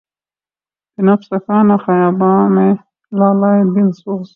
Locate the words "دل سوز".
3.73-4.27